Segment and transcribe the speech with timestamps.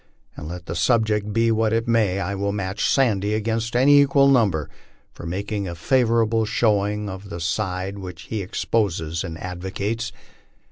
[0.35, 4.27] And, let the subject be what it may, I will match" Sandy "against an equal
[4.27, 4.67] number"
[5.13, 10.11] for making a favorable showing of the side which he espouses or advocates.